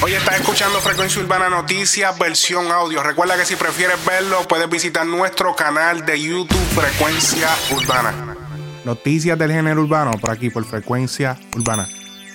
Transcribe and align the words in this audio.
Hoy 0.00 0.14
estás 0.14 0.38
escuchando 0.38 0.78
Frecuencia 0.78 1.20
Urbana 1.20 1.48
Noticias, 1.48 2.16
versión 2.16 2.70
audio. 2.70 3.02
Recuerda 3.02 3.36
que 3.36 3.44
si 3.44 3.56
prefieres 3.56 3.96
verlo, 4.06 4.46
puedes 4.46 4.70
visitar 4.70 5.04
nuestro 5.04 5.56
canal 5.56 6.06
de 6.06 6.22
YouTube 6.22 6.56
Frecuencia 6.72 7.48
Urbana. 7.74 8.36
Noticias 8.84 9.36
del 9.36 9.50
género 9.50 9.82
urbano 9.82 10.12
por 10.20 10.30
aquí, 10.30 10.50
por 10.50 10.64
Frecuencia 10.64 11.36
Urbana. 11.56 11.88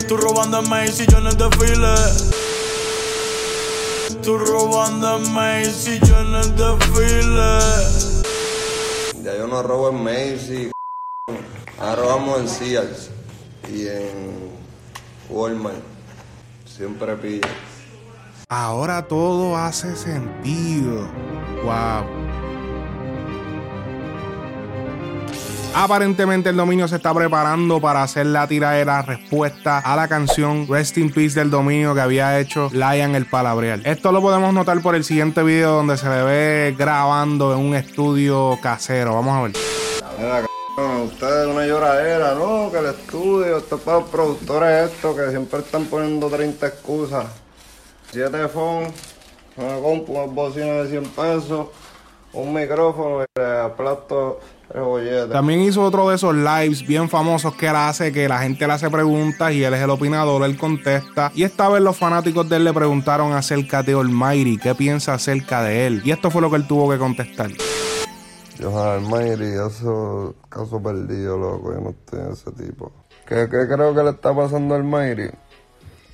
Tú 0.10 0.18
robando 0.18 0.60
en 0.60 0.70
Macy, 0.70 1.06
yo 1.10 1.20
en 1.20 1.28
el 1.28 1.38
desfile. 1.38 1.96
Tú 4.22 4.38
robando 4.38 5.18
en 5.20 5.34
Macy, 5.34 6.00
yo 6.06 6.20
en 6.20 6.36
el 6.36 6.56
desfile. 6.58 7.60
Ya 9.24 9.38
yo 9.38 9.48
no 9.48 9.64
robo 9.64 9.90
en 9.90 10.04
Macy, 10.04 10.70
ahora 11.80 11.96
robamos 12.02 12.42
en 12.42 12.50
Sears 12.50 13.10
y 13.72 13.88
en 13.88 14.52
Walmart. 15.30 15.93
Siempre 16.76 17.16
pilla. 17.18 17.48
Ahora 18.50 19.04
todo 19.04 19.56
hace 19.56 19.96
sentido. 19.96 21.08
Wow. 21.64 22.04
Aparentemente 25.76 26.50
el 26.50 26.56
dominio 26.56 26.88
se 26.88 26.96
está 26.96 27.14
preparando 27.14 27.80
para 27.80 28.02
hacer 28.02 28.26
la 28.26 28.48
tiradera 28.48 29.04
respuesta 29.04 29.80
a 29.80 29.96
la 29.96 30.08
canción 30.08 30.68
Rest 30.68 30.98
in 30.98 31.12
Peace 31.12 31.40
del 31.40 31.52
dominio 31.52 31.94
que 31.94 32.02
había 32.02 32.40
hecho 32.40 32.70
Lion 32.72 33.14
el 33.14 33.28
Palabreal. 33.28 33.84
Esto 33.86 34.12
lo 34.12 34.22
podemos 34.22 34.52
notar 34.52 34.82
por 34.82 34.96
el 34.96 35.04
siguiente 35.04 35.44
video 35.44 35.74
donde 35.74 35.98
se 35.98 36.10
le 36.10 36.24
ve 36.24 36.76
grabando 36.78 37.54
en 37.54 37.60
un 37.60 37.76
estudio 37.76 38.58
casero. 38.62 39.14
Vamos 39.14 39.36
a 39.36 39.42
ver. 39.44 40.53
Ustedes 41.04 41.48
una 41.48 41.66
lloradera, 41.66 42.34
¿no? 42.36 42.72
Que 42.72 42.80
el 42.80 42.86
estudio, 42.88 43.58
esto 43.58 43.76
es 43.76 43.82
para 43.82 44.00
los 44.00 44.10
productores 44.10 44.92
esto, 44.92 45.16
que 45.16 45.30
siempre 45.30 45.60
están 45.60 45.86
poniendo 45.86 46.30
30 46.30 46.66
excusas. 46.66 47.26
7 48.12 48.48
phones, 48.48 48.94
una 49.58 49.78
compu, 49.80 50.14
una 50.14 50.32
bocina 50.32 50.84
de 50.84 50.90
100 50.90 51.04
pesos, 51.06 51.68
un 52.32 52.54
micrófono 52.54 53.24
y 53.24 53.40
le 53.40 53.60
aplasto 53.60 54.40
el 54.74 54.82
bollete. 54.82 55.34
También 55.34 55.62
hizo 55.62 55.84
otro 55.84 56.10
de 56.10 56.16
esos 56.16 56.34
lives 56.34 56.86
bien 56.86 57.10
famosos 57.10 57.56
que 57.56 57.68
él 57.68 57.76
hace, 57.76 58.12
que 58.12 58.28
la 58.28 58.40
gente 58.40 58.66
le 58.66 58.74
hace 58.74 58.90
preguntas 58.90 59.52
y 59.52 59.64
él 59.64 59.74
es 59.74 59.82
el 59.82 59.90
opinador, 59.90 60.44
él 60.44 60.58
contesta. 60.58 61.32
Y 61.36 61.44
esta 61.44 61.70
vez 61.70 61.82
los 61.82 61.98
fanáticos 61.98 62.48
de 62.48 62.58
él 62.58 62.64
le 62.64 62.74
preguntaron 62.74 63.34
acerca 63.34 63.84
de 63.84 63.94
Almighty, 63.94 64.58
qué 64.58 64.74
piensa 64.76 65.14
acerca 65.14 65.64
de 65.64 65.88
él. 65.88 66.02
Y 66.06 66.12
esto 66.12 66.32
fue 66.32 66.42
lo 66.42 66.50
que 66.50 66.58
él 66.58 66.68
tuvo 66.68 66.90
que 66.90 66.98
contestar. 66.98 67.50
Johan 68.62 69.04
Almighty, 69.04 69.54
eso 69.54 70.36
caso 70.50 70.82
perdido, 70.82 71.38
loco. 71.38 71.74
Yo 71.74 71.82
no 71.82 71.90
estoy 71.90 72.20
en 72.20 72.32
ese 72.32 72.52
tipo. 72.52 72.92
¿Qué, 73.28 73.48
qué 73.50 73.68
creo 73.68 73.94
que 73.96 74.04
le 74.04 74.10
está 74.12 74.36
pasando 74.36 74.76
al 74.76 74.82
Almighty? 74.82 75.30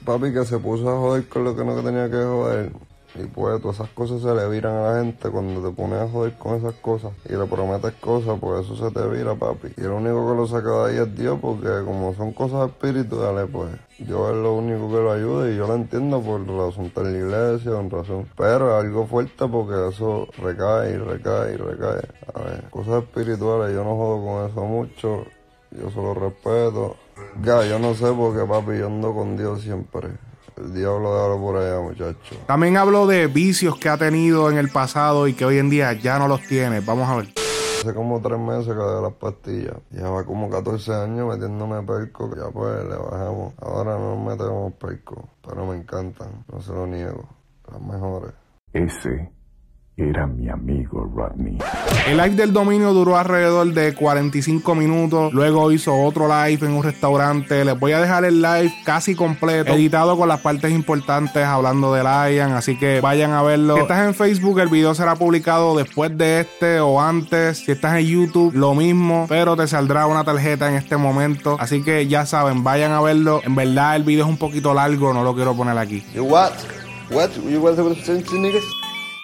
Papi, 0.06 0.34
que 0.34 0.46
se 0.46 0.58
puso 0.60 0.90
a 0.90 0.98
joder 0.98 1.28
con 1.28 1.44
lo 1.44 1.56
que 1.56 1.66
no 1.66 1.82
tenía 1.82 2.10
que 2.10 2.18
joder. 2.18 2.72
Y 3.16 3.24
pues 3.26 3.62
todas 3.62 3.78
esas 3.78 3.90
cosas 3.90 4.22
se 4.22 4.34
le 4.34 4.48
viran 4.50 4.74
a 4.76 4.92
la 4.92 5.04
gente 5.04 5.30
cuando 5.30 5.68
te 5.68 5.76
pones 5.76 6.00
a 6.00 6.08
joder 6.08 6.38
con 6.38 6.56
esas 6.56 6.76
cosas 6.76 7.12
y 7.26 7.34
le 7.34 7.46
prometes 7.46 7.94
cosas, 7.94 8.38
pues 8.40 8.66
eso 8.66 8.76
se 8.76 8.94
te 8.94 9.08
vira, 9.08 9.36
papi. 9.36 9.70
Y 9.78 9.82
el 9.82 9.90
único 9.90 10.30
que 10.30 10.36
lo 10.36 10.48
saca 10.48 10.70
de 10.70 10.92
ahí 10.92 10.98
es 10.98 11.16
Dios, 11.16 11.40
porque 11.42 11.70
como 11.86 12.14
son 12.14 12.34
cosas 12.34 12.70
espirituales, 12.70 13.50
pues 13.52 13.72
Dios 13.98 14.30
es 14.30 14.38
lo 14.38 14.54
único 14.54 14.90
que 14.90 14.96
lo 14.96 15.12
ayuda 15.12 15.50
y 15.50 15.58
yo 15.58 15.68
lo 15.68 15.76
entiendo 15.76 16.22
por 16.22 16.48
razón 16.48 16.92
de 16.96 17.04
la 17.04 17.10
iglesia, 17.10 17.72
por 17.72 18.00
razón. 18.02 18.28
Pero 18.38 18.78
es 18.78 18.86
algo 18.86 19.08
fuerte 19.08 19.48
porque 19.48 19.90
eso 19.90 20.28
recae 20.38 20.92
y 20.92 20.98
recae 20.98 21.54
y 21.54 21.58
recae. 21.58 22.08
A 22.34 22.40
ver, 22.42 22.70
cosas 22.70 23.04
espirituales, 23.04 23.74
yo 23.74 23.84
no 23.84 23.96
jodo 23.98 24.24
con 24.24 24.50
eso 24.50 24.62
mucho, 24.66 25.26
yo 25.72 25.90
solo 25.90 26.14
respeto. 26.14 26.96
Ya, 27.44 27.66
yo 27.66 27.80
no 27.80 27.94
sé 27.94 28.12
porque, 28.14 28.46
papi, 28.46 28.78
yo 28.78 28.88
ando 28.88 29.14
con 29.14 29.36
Dios 29.36 29.62
siempre. 29.62 30.29
El 30.60 30.74
diablo 30.74 31.14
déjalo 31.16 31.40
por 31.40 31.58
allá, 31.58 31.80
muchacho. 31.80 32.36
También 32.46 32.78
habló 32.78 33.08
de 33.08 33.28
vicios 33.28 33.78
que 33.78 33.88
ha 33.88 33.98
tenido 33.98 34.50
en 34.50 34.58
el 34.58 34.70
pasado 34.70 35.28
y 35.28 35.34
que 35.34 35.46
hoy 35.46 35.58
en 35.58 35.70
día 35.70 35.94
ya 35.94 36.20
no 36.20 36.28
los 36.28 36.42
tiene. 36.42 36.82
Vamos 36.82 37.08
a 37.10 37.16
ver. 37.16 37.30
Hace 37.80 37.94
como 37.94 38.22
tres 38.22 38.38
meses 38.38 38.68
que 38.68 38.74
dejé 38.74 39.02
las 39.02 39.14
pastillas. 39.14 39.78
Llevaba 39.90 40.26
como 40.26 40.50
14 40.50 40.94
años 40.94 41.30
metiéndome 41.30 41.82
perco. 41.84 42.30
Ya 42.36 42.52
pues 42.52 42.84
le 42.84 42.96
bajamos. 42.96 43.54
Ahora 43.62 43.98
no 43.98 44.16
nos 44.16 44.28
metemos 44.28 44.74
perco. 44.74 45.30
Pero 45.48 45.66
me 45.66 45.78
encantan. 45.78 46.44
No 46.52 46.62
se 46.62 46.74
lo 46.74 46.86
niego. 46.86 47.24
Las 47.72 47.82
mejores. 47.82 48.34
Ese 48.74 49.32
era 50.00 50.28
mi 50.28 50.50
amigo 50.50 51.12
Rodney. 51.14 51.58
El 52.08 52.18
live 52.18 52.36
del 52.36 52.54
dominio 52.54 52.94
duró 52.94 53.18
alrededor 53.18 53.74
de 53.74 53.94
45 53.94 54.74
minutos. 54.76 55.34
Luego 55.34 55.72
hizo 55.72 55.94
otro 55.94 56.28
live 56.28 56.66
en 56.66 56.74
un 56.74 56.84
restaurante. 56.84 57.66
Les 57.66 57.78
voy 57.78 57.92
a 57.92 58.00
dejar 58.00 58.24
el 58.24 58.42
live 58.42 58.74
casi 58.86 59.16
completo, 59.16 59.74
editado 59.74 60.18
con 60.18 60.30
las 60.30 60.40
partes 60.40 60.72
importantes 60.72 61.44
hablando 61.44 61.94
de 61.94 62.04
Lion. 62.04 62.54
Así 62.54 62.78
que 62.78 63.02
vayan 63.02 63.32
a 63.32 63.42
verlo. 63.42 63.76
Si 63.76 63.82
estás 63.82 64.08
en 64.08 64.16
Facebook, 64.16 64.60
el 64.60 64.70
video 64.70 64.96
será 64.96 65.16
publicado 65.16 65.76
después 65.76 66.18
de 66.18 66.42
este 66.42 66.80
o 66.80 67.02
antes. 67.02 67.58
Si 67.58 67.72
estás 67.72 68.00
en 68.00 68.06
YouTube, 68.06 68.54
lo 68.56 68.74
mismo, 68.76 69.26
pero 69.28 69.58
te 69.58 69.68
saldrá 69.68 70.08
una 70.08 70.24
tarjeta 70.24 70.70
en 70.70 70.76
este 70.76 70.96
momento. 70.98 71.58
Así 71.60 71.84
que 71.84 72.08
ya 72.08 72.26
saben, 72.26 72.64
vayan 72.64 72.94
a 72.94 73.02
verlo. 73.02 73.42
En 73.44 73.56
verdad, 73.56 73.98
el 73.98 74.04
video 74.04 74.26
es 74.26 74.30
un 74.30 74.38
poquito 74.38 74.74
largo, 74.74 75.14
no 75.14 75.24
lo 75.24 75.36
quiero 75.36 75.54
poner 75.56 75.78
aquí. 75.78 76.04
You 76.14 76.24
what? 76.24 76.54
What? 77.12 77.32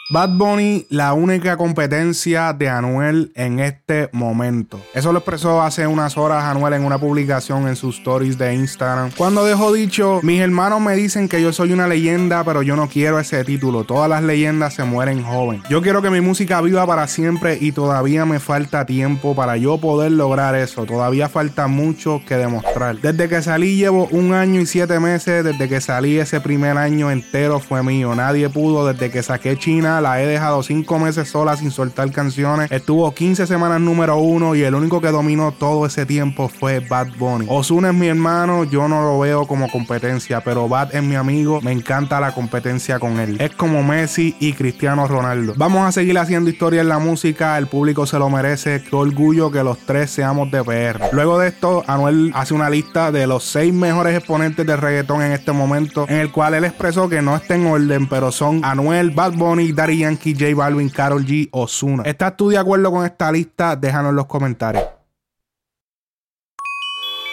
Bad 0.08 0.38
Bunny, 0.38 0.86
la 0.92 1.14
única 1.14 1.58
competencia 1.58 2.54
de 2.54 2.70
Anuel 2.70 3.32
en 3.34 3.60
este 3.60 4.08
momento. 4.12 4.80
Eso 4.94 5.12
lo 5.12 5.18
expresó 5.18 5.64
hace 5.64 5.88
unas 5.88 6.16
horas 6.16 6.44
Anuel 6.44 6.76
en 6.76 6.86
una 6.86 7.00
publicación 7.00 7.68
en 7.68 7.76
sus 7.76 7.98
stories 7.98 8.38
de 8.38 8.54
Instagram. 8.54 9.10
Cuando 9.18 9.44
dejó 9.44 9.74
dicho, 9.74 10.20
mis 10.22 10.42
hermanos 10.42 10.80
me 10.80 10.96
dicen 10.96 11.28
que 11.28 11.42
yo 11.42 11.52
soy 11.52 11.74
una 11.74 11.88
leyenda, 11.88 12.44
pero 12.44 12.62
yo 12.62 12.76
no 12.76 12.88
quiero 12.88 13.20
ese 13.20 13.44
título. 13.44 13.84
Todas 13.84 14.08
las 14.08 14.22
leyendas 14.22 14.76
se 14.76 14.84
mueren 14.84 15.24
joven. 15.24 15.64
Yo 15.72 15.82
quiero 15.82 16.04
que 16.04 16.12
mi 16.12 16.22
música 16.22 16.62
viva 16.62 16.86
para 16.86 17.08
siempre 17.08 17.58
y 17.60 17.72
todavía 17.72 18.26
me 18.26 18.40
falta 18.40 18.86
tiempo 18.86 19.34
para 19.36 19.58
yo 19.58 19.80
poder 19.80 20.12
lograr 20.12 20.54
eso. 20.54 20.86
Todavía 20.86 21.30
falta 21.30 21.66
mucho 21.66 22.22
que 22.28 22.36
demostrar. 22.36 23.02
Desde 23.02 23.28
que 23.28 23.42
salí 23.42 23.78
llevo 23.78 24.08
un 24.12 24.36
año 24.36 24.62
y 24.62 24.68
siete 24.68 25.00
meses. 25.00 25.44
Desde 25.44 25.68
que 25.68 25.82
salí 25.82 26.20
ese 26.20 26.42
primer 26.42 26.78
año 26.78 27.10
entero 27.10 27.60
fue 27.60 27.82
mío. 27.82 28.14
Nadie 28.14 28.50
pudo 28.50 28.86
desde 28.86 29.10
que 29.10 29.24
saqué 29.24 29.58
China 29.58 29.95
la 30.02 30.22
he 30.22 30.28
dejado 30.28 30.64
5 30.64 31.00
meses 31.00 31.30
sola 31.30 31.58
sin 31.58 31.72
soltar 31.72 32.12
canciones. 32.12 32.72
Estuvo 32.72 33.14
15 33.14 33.48
semanas 33.48 33.82
número 33.82 34.18
uno 34.18 34.56
y 34.56 34.64
el 34.64 34.76
único 34.76 35.02
que 35.02 35.10
dominó 35.10 35.52
todo 35.52 35.86
ese 35.86 36.06
tiempo 36.06 36.50
fue 36.50 36.80
Bad 36.80 37.16
Bunny. 37.18 37.46
Ozuna 37.50 37.90
es 37.90 37.96
mi 37.96 38.08
hermano, 38.08 38.64
yo 38.64 38.88
no 38.88 39.02
lo 39.04 39.20
veo 39.20 39.48
como 39.48 39.70
competencia, 39.70 40.42
pero 40.42 40.68
Bad 40.68 40.96
es 40.96 41.04
mi 41.04 41.16
amigo, 41.16 41.62
me 41.62 41.72
encanta 41.72 42.20
la 42.20 42.34
competencia 42.34 43.00
con 43.00 43.20
él. 43.20 43.38
Es 43.40 43.52
como 43.52 43.84
Messi 43.84 44.36
y 44.40 44.54
Cristiano 44.54 45.08
Ronaldo. 45.08 45.54
Vamos 45.58 45.88
a 45.88 45.92
seguir 45.92 46.18
haciendo 46.18 46.50
historia 46.50 46.82
en 46.82 46.90
la 46.90 47.00
música, 47.00 47.58
el 47.58 47.68
público 47.68 48.06
se 48.06 48.20
lo 48.20 48.30
merece. 48.30 48.84
Qué 48.84 48.96
orgullo 48.96 49.52
que 49.52 49.64
los 49.64 49.78
tres 49.80 50.12
seamos 50.12 50.52
de 50.52 50.64
PR. 50.64 51.10
Luego 51.12 51.40
de 51.40 51.48
esto, 51.48 51.84
Anuel 51.88 52.32
hace 52.36 52.54
una 52.54 52.70
lista 52.70 53.12
de 53.12 53.28
los 53.28 53.44
6 53.46 53.74
mejores 53.74 54.18
exponentes 54.18 54.66
de 54.66 54.76
reggaetón 54.76 55.22
en 55.22 55.32
este 55.32 55.52
momento, 55.52 56.06
en 56.08 56.18
el 56.18 56.32
cual 56.32 56.54
él 56.54 56.66
expresó 56.66 57.10
que 57.10 57.22
no 57.22 57.36
está 57.36 57.56
en 57.56 57.68
orden, 57.68 58.08
pero 58.08 58.32
son 58.32 58.64
Anuel, 58.64 59.12
Bad 59.12 59.34
Bunny, 59.34 59.72
Daddy 59.86 60.00
Yankee, 60.00 60.34
J 60.34 60.56
Balvin, 60.56 60.90
Carol 60.90 61.24
G, 61.24 61.48
Osuna. 61.52 62.02
¿Estás 62.08 62.36
tú 62.36 62.50
de 62.50 62.58
acuerdo 62.58 62.90
con 62.90 63.06
esta 63.06 63.32
lista? 63.32 63.76
Déjanos 63.76 64.10
en 64.10 64.16
los 64.16 64.26
comentarios. 64.26 64.84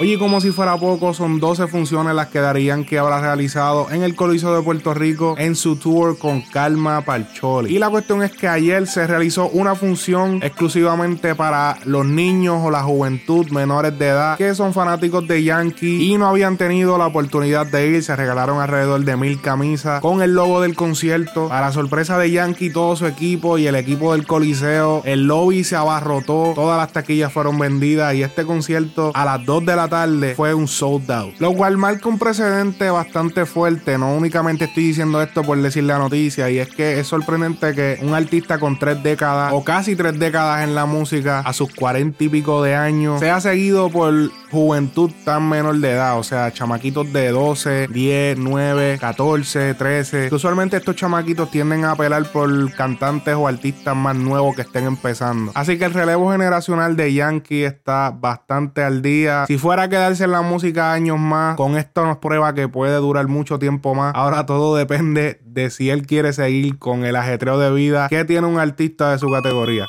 Oye, 0.02 0.18
como 0.18 0.40
si 0.40 0.50
fuera 0.50 0.76
poco, 0.78 1.14
son 1.14 1.38
12 1.38 1.68
funciones 1.68 2.12
las 2.12 2.26
que 2.26 2.40
darían 2.40 2.84
que 2.84 2.98
habrá 2.98 3.20
realizado 3.20 3.88
en 3.92 4.02
el 4.02 4.16
Coliseo 4.16 4.52
de 4.52 4.60
Puerto 4.60 4.94
Rico 4.94 5.36
en 5.38 5.54
su 5.54 5.76
tour 5.76 6.18
con 6.18 6.40
Calma 6.42 7.02
Parcholi. 7.02 7.72
Y 7.72 7.78
la 7.78 7.88
cuestión 7.88 8.20
es 8.24 8.32
que 8.32 8.48
ayer 8.48 8.88
se 8.88 9.06
realizó 9.06 9.48
una 9.50 9.76
función 9.76 10.40
exclusivamente 10.42 11.36
para 11.36 11.78
los 11.84 12.04
niños 12.04 12.58
o 12.64 12.72
la 12.72 12.82
juventud 12.82 13.48
menores 13.50 13.96
de 13.96 14.08
edad 14.08 14.36
que 14.36 14.56
son 14.56 14.74
fanáticos 14.74 15.28
de 15.28 15.44
Yankee 15.44 16.12
y 16.12 16.19
no 16.19 16.26
habían 16.26 16.56
tenido 16.56 16.98
la 16.98 17.06
oportunidad 17.06 17.69
de 17.69 17.86
ir. 17.86 18.02
Se 18.02 18.16
regalaron 18.16 18.60
alrededor 18.60 19.04
de 19.04 19.16
mil 19.16 19.40
camisas 19.40 20.00
con 20.00 20.20
el 20.20 20.34
logo 20.34 20.62
del 20.62 20.75
concierto. 20.75 21.46
Para 21.46 21.70
sorpresa 21.70 22.19
de 22.19 22.28
Yankee, 22.32 22.70
todo 22.70 22.96
su 22.96 23.06
equipo 23.06 23.56
y 23.56 23.69
el 23.69 23.76
equipo 23.76 24.14
del 24.14 24.26
Coliseo, 24.26 25.02
el 25.04 25.28
lobby 25.28 25.62
se 25.62 25.76
abarrotó, 25.76 26.54
todas 26.56 26.76
las 26.76 26.90
taquillas 26.90 27.32
fueron 27.32 27.56
vendidas 27.56 28.16
y 28.16 28.25
este 28.25 28.44
concierto 28.44 29.12
a 29.14 29.25
las 29.25 29.46
2 29.46 29.64
de 29.64 29.76
la 29.76 29.91
tarde 29.92 30.34
fue 30.34 30.54
un 30.54 30.66
sold 30.66 31.10
out. 31.10 31.34
Lo 31.38 31.52
cual 31.52 31.76
marca 31.76 32.08
un 32.08 32.18
precedente 32.18 32.88
bastante 32.88 33.44
fuerte. 33.44 33.98
No 33.98 34.14
únicamente 34.14 34.64
estoy 34.64 34.84
diciendo 34.84 35.20
esto 35.20 35.42
por 35.42 35.60
decir 35.60 35.84
la 35.84 35.98
noticia, 35.98 36.48
y 36.48 36.58
es 36.58 36.68
que 36.70 36.98
es 36.98 37.06
sorprendente 37.06 37.74
que 37.74 37.98
un 38.00 38.14
artista 38.14 38.58
con 38.58 38.78
tres 38.78 39.02
décadas 39.02 39.52
o 39.52 39.62
casi 39.62 39.94
tres 39.94 40.18
décadas 40.18 40.64
en 40.64 40.74
la 40.74 40.86
música 40.86 41.40
a 41.40 41.52
sus 41.52 41.74
cuarenta 41.74 42.24
y 42.24 42.30
pico 42.30 42.62
de 42.62 42.74
años 42.74 43.20
sea 43.20 43.38
seguido 43.42 43.90
por 43.90 44.30
juventud 44.50 45.10
tan 45.24 45.48
menor 45.48 45.76
de 45.76 45.92
edad, 45.92 46.18
o 46.18 46.22
sea, 46.22 46.52
chamaquitos 46.52 47.10
de 47.12 47.30
12, 47.30 47.88
10, 47.88 48.38
9, 48.38 48.98
14, 49.00 49.74
13. 49.74 50.28
Que 50.28 50.34
usualmente 50.34 50.76
estos 50.76 50.96
chamaquitos 50.96 51.50
tienden 51.50 51.84
a 51.84 51.92
apelar 51.92 52.24
por 52.30 52.72
cantantes 52.74 53.34
o 53.34 53.48
artistas 53.48 53.96
más 53.96 54.16
nuevos 54.16 54.54
que 54.54 54.62
estén 54.62 54.84
empezando. 54.84 55.52
Así 55.54 55.78
que 55.78 55.86
el 55.86 55.94
relevo 55.94 56.30
generacional 56.32 56.96
de 56.96 57.12
Yankee 57.12 57.64
está 57.64 58.10
bastante 58.10 58.82
al 58.82 59.00
día. 59.00 59.44
Si 59.46 59.56
fue 59.56 59.71
fuera 59.72 59.84
a 59.84 59.88
quedarse 59.88 60.24
en 60.24 60.32
la 60.32 60.42
música 60.42 60.92
años 60.92 61.19
más, 61.19 61.56
con 61.56 61.78
esto 61.78 62.04
nos 62.04 62.19
prueba 62.19 62.52
que 62.52 62.69
puede 62.69 62.94
durar 62.96 63.26
mucho 63.28 63.58
tiempo 63.58 63.94
más. 63.94 64.12
Ahora 64.14 64.44
todo 64.44 64.76
depende 64.76 65.40
de 65.46 65.70
si 65.70 65.88
él 65.88 66.06
quiere 66.06 66.34
seguir 66.34 66.78
con 66.78 67.06
el 67.06 67.16
ajetreo 67.16 67.58
de 67.58 67.72
vida 67.72 68.06
que 68.10 68.26
tiene 68.26 68.46
un 68.46 68.58
artista 68.58 69.12
de 69.12 69.19
su 69.19 69.30
categoría. 69.30 69.86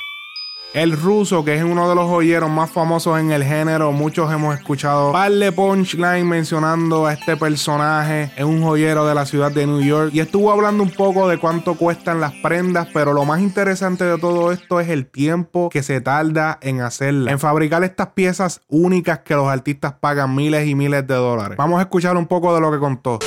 El 0.74 0.90
ruso, 0.90 1.44
que 1.44 1.54
es 1.54 1.62
uno 1.62 1.88
de 1.88 1.94
los 1.94 2.08
joyeros 2.08 2.50
más 2.50 2.68
famosos 2.68 3.20
en 3.20 3.30
el 3.30 3.44
género, 3.44 3.92
muchos 3.92 4.32
hemos 4.32 4.56
escuchado 4.56 5.12
par 5.12 5.30
de 5.30 5.52
punchline 5.52 6.28
mencionando 6.28 7.06
a 7.06 7.12
este 7.12 7.36
personaje. 7.36 8.32
Es 8.36 8.42
un 8.42 8.60
joyero 8.60 9.06
de 9.06 9.14
la 9.14 9.24
ciudad 9.24 9.52
de 9.52 9.68
New 9.68 9.82
York 9.82 10.10
y 10.12 10.18
estuvo 10.18 10.50
hablando 10.50 10.82
un 10.82 10.90
poco 10.90 11.28
de 11.28 11.38
cuánto 11.38 11.76
cuestan 11.76 12.20
las 12.20 12.32
prendas, 12.42 12.88
pero 12.92 13.12
lo 13.12 13.24
más 13.24 13.40
interesante 13.40 14.02
de 14.02 14.18
todo 14.18 14.50
esto 14.50 14.80
es 14.80 14.88
el 14.88 15.06
tiempo 15.06 15.68
que 15.70 15.84
se 15.84 16.00
tarda 16.00 16.58
en 16.60 16.80
hacerla, 16.80 17.30
en 17.30 17.38
fabricar 17.38 17.84
estas 17.84 18.08
piezas 18.08 18.60
únicas 18.66 19.20
que 19.20 19.36
los 19.36 19.46
artistas 19.46 19.92
pagan 20.00 20.34
miles 20.34 20.66
y 20.66 20.74
miles 20.74 21.06
de 21.06 21.14
dólares. 21.14 21.56
Vamos 21.56 21.78
a 21.78 21.82
escuchar 21.82 22.16
un 22.16 22.26
poco 22.26 22.52
de 22.52 22.60
lo 22.60 22.72
que 22.72 22.80
contó. 22.80 23.20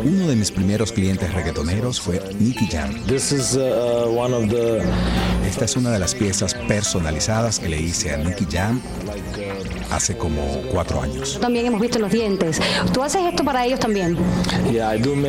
Uno 0.00 0.28
de 0.28 0.36
mis 0.36 0.50
primeros 0.50 0.92
clientes 0.92 1.32
reggaetoneros 1.32 2.00
fue 2.00 2.20
Nicky 2.38 2.66
Jam. 2.66 2.94
uh, 3.54 4.08
Esta 5.46 5.64
es 5.64 5.76
una 5.76 5.90
de 5.90 5.98
las 5.98 6.14
piezas 6.14 6.54
personalizadas 6.66 7.58
que 7.58 7.68
le 7.68 7.80
hice 7.80 8.12
a 8.12 8.18
Nicky 8.18 8.46
Jam 8.50 8.80
hace 9.90 10.16
como 10.16 10.42
cuatro 10.70 11.02
años. 11.02 11.38
También 11.40 11.66
hemos 11.66 11.80
visto 11.80 11.98
los 11.98 12.12
dientes. 12.12 12.60
¿Tú 12.92 13.02
haces 13.02 13.22
esto 13.22 13.44
para 13.44 13.64
ellos 13.64 13.80
también? 13.80 14.16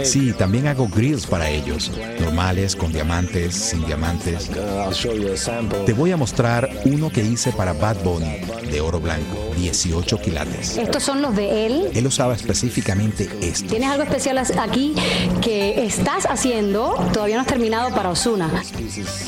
Sí, 0.03 0.33
también 0.33 0.67
hago 0.67 0.87
grills 0.87 1.25
para 1.25 1.49
ellos, 1.49 1.91
normales, 2.19 2.75
con 2.75 2.91
diamantes, 2.91 3.55
sin 3.55 3.85
diamantes. 3.85 4.49
Uh, 4.49 4.85
I'll 4.85 4.93
show 4.93 5.13
you 5.13 5.33
a 5.33 5.37
sample. 5.37 5.79
Te 5.85 5.93
voy 5.93 6.11
a 6.11 6.17
mostrar 6.17 6.69
uno 6.85 7.09
que 7.09 7.23
hice 7.23 7.51
para 7.51 7.73
Bad 7.73 7.97
Bunny, 8.03 8.41
de 8.71 8.81
oro 8.81 8.99
blanco, 8.99 9.51
18 9.57 10.19
quilates. 10.19 10.77
Estos 10.77 11.03
son 11.03 11.21
los 11.21 11.35
de 11.35 11.65
él. 11.65 11.89
Él 11.93 12.07
usaba 12.07 12.33
específicamente 12.33 13.29
esto. 13.41 13.69
Tienes 13.69 13.89
algo 13.89 14.03
especial 14.03 14.37
aquí 14.37 14.93
que 15.41 15.85
estás 15.85 16.25
haciendo, 16.25 16.95
todavía 17.13 17.35
no 17.35 17.41
has 17.41 17.47
terminado 17.47 17.93
para 17.93 18.09
Osuna. 18.09 18.49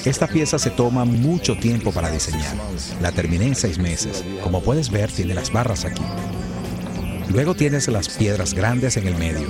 Esta 0.06 0.28
pieza 0.28 0.60
se 0.60 0.70
toma 0.70 1.06
mucho 1.06 1.58
tiempo 1.58 1.92
para 1.92 2.10
diseñar. 2.10 2.56
La 3.02 3.12
terminé 3.12 3.48
en 3.48 3.56
seis 3.56 3.78
meses. 3.78 4.24
Como 4.44 4.62
puedes 4.62 4.90
ver, 4.90 5.12
tiene 5.22 5.36
las 5.36 5.52
barras 5.52 5.86
aquí. 5.86 6.02
Luego 7.30 7.54
tienes 7.54 7.88
las 7.90 8.10
piedras 8.10 8.56
grandes 8.56 8.98
en 8.98 9.06
el 9.06 9.16
medio. 9.16 9.46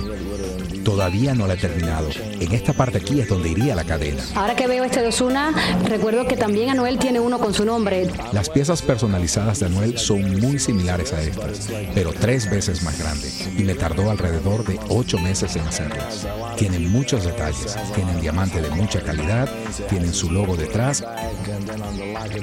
Todavía 0.84 1.34
no 1.34 1.46
la 1.46 1.54
he 1.54 1.56
terminado. 1.56 2.08
En 2.40 2.52
esta 2.52 2.72
parte 2.72 2.98
aquí 2.98 3.20
es 3.20 3.28
donde 3.28 3.48
iría 3.48 3.74
la 3.74 3.84
cadena. 3.84 4.22
Ahora 4.34 4.56
que 4.56 4.66
veo 4.66 4.84
este 4.84 5.00
de 5.00 5.08
Osuna, 5.08 5.52
recuerdo 5.84 6.26
que 6.26 6.36
también 6.36 6.70
Anuel 6.70 6.98
tiene 6.98 7.20
uno 7.20 7.38
con 7.38 7.54
su 7.54 7.64
nombre. 7.64 8.10
Las 8.32 8.50
piezas 8.50 8.82
personalizadas 8.82 9.60
de 9.60 9.66
Anuel 9.66 9.98
son 9.98 10.40
muy 10.40 10.58
similares 10.58 11.12
a 11.12 11.22
estas, 11.22 11.70
pero 11.94 12.12
tres 12.12 12.50
veces 12.50 12.82
más 12.82 12.98
grandes. 12.98 13.48
Y 13.56 13.64
me 13.64 13.74
tardó 13.74 14.10
alrededor 14.10 14.64
de 14.64 14.78
ocho 14.88 15.18
meses 15.18 15.56
en 15.56 15.62
hacerlas. 15.62 16.26
Tienen 16.56 16.90
muchos 16.90 17.24
detalles. 17.24 17.76
Tienen 17.94 18.20
diamante 18.20 18.60
de 18.60 18.70
mucha 18.70 19.00
calidad, 19.00 19.48
tienen 19.88 20.12
su 20.12 20.30
logo 20.30 20.56
detrás 20.56 21.04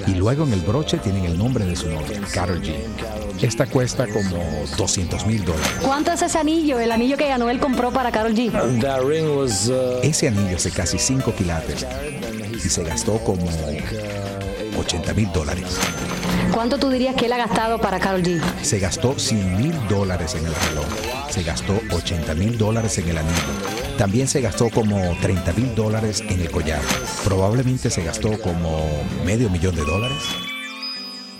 y 0.08 0.12
luego 0.16 0.46
en 0.46 0.54
el 0.54 0.62
broche 0.62 0.98
tienen 0.98 1.26
el 1.26 1.38
nombre 1.38 1.66
de 1.66 1.76
su 1.76 1.90
novia, 1.90 2.22
Karol 2.34 2.62
G. 2.62 2.76
Esta 3.42 3.66
cuesta 3.66 4.06
como 4.06 4.38
200 4.78 5.26
mil 5.26 5.46
dólares. 5.46 5.72
¿Cuánto 5.82 6.12
es 6.12 6.22
ese 6.22 6.38
anillo? 6.38 6.80
El 6.80 6.92
anillo 6.92 7.16
que 7.16 7.32
Anuel 7.32 7.60
compró 7.60 7.92
para 7.92 8.12
Karol 8.12 8.29
Uh, 8.30 10.00
Ese 10.04 10.28
anillo 10.28 10.58
es 10.58 10.64
de 10.64 10.72
casi 10.72 11.00
5 11.00 11.34
quilates 11.34 11.86
y 12.64 12.70
se 12.70 12.84
gastó 12.84 13.18
como 13.24 13.48
80 14.78 15.14
mil 15.16 15.32
dólares. 15.32 15.80
¿Cuánto 16.54 16.78
tú 16.78 16.90
dirías 16.90 17.16
que 17.16 17.26
él 17.26 17.34
ha 17.34 17.38
gastado 17.38 17.80
para 17.80 18.00
Karol 18.00 18.22
G? 18.22 18.40
Se 18.62 18.78
gastó 18.78 19.18
100 19.18 19.58
mil 19.58 19.88
dólares 19.88 20.36
en 20.36 20.46
el 20.46 20.54
reloj. 20.54 20.86
Se 21.32 21.42
gastó 21.42 21.80
80 21.92 22.36
mil 22.36 22.56
dólares 22.56 23.00
en 23.00 23.10
el 23.10 23.18
anillo. 23.18 23.34
También 23.98 24.28
se 24.28 24.42
gastó 24.42 24.70
como 24.70 25.00
30 25.22 25.54
mil 25.54 25.74
dólares 25.74 26.22
en 26.22 26.40
el 26.40 26.52
collar. 26.52 26.82
Probablemente 27.24 27.90
se 27.90 28.04
gastó 28.04 28.40
como 28.42 28.86
medio 29.26 29.50
millón 29.50 29.76
de 29.76 29.86
dólares. 29.86 30.49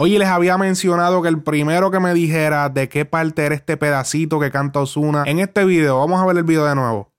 Oye, 0.02 0.18
les 0.18 0.30
había 0.30 0.58
mencionado 0.58 1.22
que 1.22 1.28
el 1.28 1.44
primero 1.44 1.92
que 1.92 2.00
me 2.00 2.14
dijera 2.14 2.70
de 2.70 2.88
qué 2.88 3.04
parte 3.04 3.46
era 3.46 3.54
este 3.54 3.76
pedacito 3.76 4.40
que 4.40 4.50
canta 4.50 4.80
Osuna 4.80 5.24
en 5.26 5.40
este 5.40 5.66
video. 5.66 6.00
Vamos 6.00 6.22
a 6.22 6.26
ver 6.26 6.38
el 6.38 6.46
video 6.46 6.64
de 6.64 6.74
nuevo. 6.74 7.12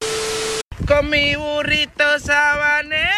Con 0.88 1.11
mi 1.11 1.37
burrito 1.37 2.19
sabanero 2.19 3.11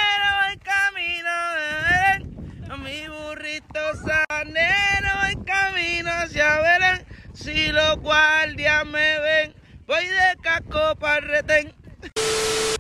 voy 0.43 0.59
camino 0.59 1.31
de 1.55 2.25
Belén. 2.25 2.69
Con 2.69 2.83
mi 2.83 3.07
burrito 3.07 3.81
sabanero 4.05 5.09
voy 5.23 5.45
camino 5.45 6.11
hacia 6.11 6.57
Belén. 6.57 7.07
Si 7.33 7.69
los 7.69 8.01
guardias 8.01 8.85
me 8.85 9.21
ven, 9.21 9.55
voy 9.87 10.07
de 10.07 10.43
casco 10.43 10.97
para 10.99 11.21
retén. 11.21 11.73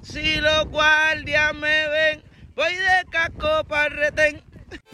Si 0.03 0.41
los 0.41 0.65
guardias 0.65 1.55
me 1.55 1.87
ven, 1.87 2.25
voy 2.57 2.75
de 2.75 3.09
casco 3.09 3.63
para 3.69 3.89
retén. 3.89 4.43